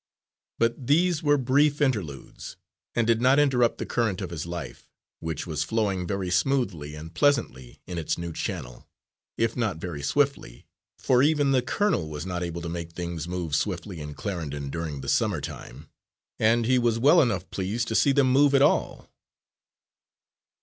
[0.57, 2.57] But these were brief interludes,
[2.95, 4.89] and did not interrupt the current of his life,
[5.19, 8.87] which was flowing very smoothly and pleasantly in its new channel,
[9.37, 10.65] if not very swiftly,
[10.97, 15.01] for even the colonel was not able to make things move swiftly in Clarendon during
[15.01, 15.87] the summer time,
[16.39, 19.07] and he was well enough pleased to see them move at all.